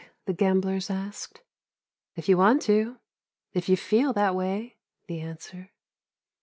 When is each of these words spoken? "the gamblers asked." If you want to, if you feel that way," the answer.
"the 0.25 0.33
gamblers 0.33 0.89
asked." 0.89 1.43
If 2.17 2.27
you 2.27 2.35
want 2.35 2.63
to, 2.63 2.97
if 3.53 3.69
you 3.69 3.77
feel 3.77 4.13
that 4.13 4.33
way," 4.33 4.77
the 5.05 5.19
answer. 5.21 5.73